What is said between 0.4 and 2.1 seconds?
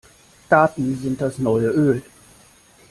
Daten sind das neue Öl.